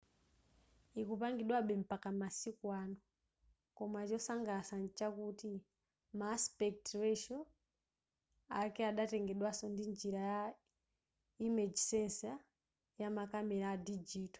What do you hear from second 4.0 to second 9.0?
chotsangalatsa mchakuti ma aspect ratio ake